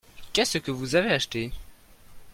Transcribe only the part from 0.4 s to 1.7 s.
que vous avez acheté?